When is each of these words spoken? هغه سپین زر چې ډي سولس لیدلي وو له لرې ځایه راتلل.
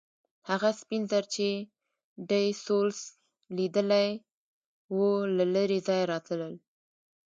هغه 0.49 0.69
سپین 0.81 1.01
زر 1.11 1.23
چې 1.35 1.47
ډي 2.29 2.45
سولس 2.65 3.01
لیدلي 3.57 4.09
وو 4.95 5.11
له 5.37 5.45
لرې 5.53 5.79
ځایه 5.87 6.05
راتلل. 6.13 6.53